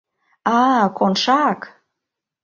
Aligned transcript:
—А-а, 0.59 0.85
Коншак! 0.97 1.59